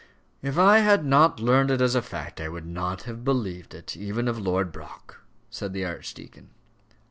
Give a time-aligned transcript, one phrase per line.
[0.41, 4.27] "If I had not learned it as fact, I would not have believed it, even
[4.27, 5.19] of Lord Brock,"
[5.51, 6.49] said the archdeacon.